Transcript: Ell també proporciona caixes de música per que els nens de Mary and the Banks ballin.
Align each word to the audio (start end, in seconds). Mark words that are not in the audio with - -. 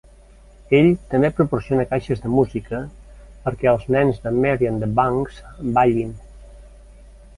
Ell 0.77 0.87
també 1.11 1.29
proporciona 1.39 1.85
caixes 1.91 2.23
de 2.23 2.31
música 2.37 2.79
per 3.43 3.53
que 3.59 3.69
els 3.73 3.85
nens 3.97 4.25
de 4.25 4.33
Mary 4.39 4.71
and 4.71 4.87
the 4.87 4.91
Banks 5.01 5.39
ballin. 5.77 6.21